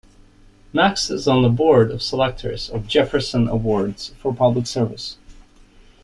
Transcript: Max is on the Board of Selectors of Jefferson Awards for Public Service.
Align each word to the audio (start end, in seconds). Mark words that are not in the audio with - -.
Max 0.73 1.11
is 1.11 1.27
on 1.27 1.43
the 1.43 1.49
Board 1.49 1.91
of 1.91 2.01
Selectors 2.01 2.71
of 2.71 2.87
Jefferson 2.87 3.47
Awards 3.47 4.15
for 4.19 4.33
Public 4.33 4.65
Service. 4.65 5.17